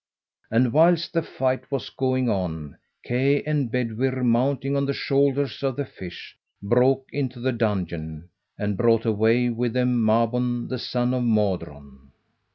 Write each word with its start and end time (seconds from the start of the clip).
And 0.49 0.73
whilst 0.73 1.13
the 1.13 1.21
fight 1.21 1.69
was 1.71 1.91
going 1.91 2.27
on, 2.27 2.77
Kay 3.05 3.43
and 3.43 3.71
Bedwyr, 3.71 4.23
mounting 4.23 4.75
on 4.75 4.87
the 4.87 4.95
shoulders 4.95 5.61
of 5.61 5.75
the 5.75 5.85
fish, 5.85 6.35
broke 6.59 7.05
into 7.11 7.39
the 7.39 7.51
dungeon, 7.51 8.29
and 8.57 8.75
brought 8.75 9.05
away 9.05 9.49
with 9.51 9.73
them 9.73 10.03
Mabon, 10.03 10.69
the 10.69 10.79
son 10.79 11.13
of 11.13 11.21
Modron. 11.23 12.09